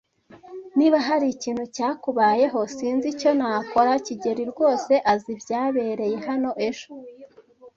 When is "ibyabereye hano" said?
5.35-6.49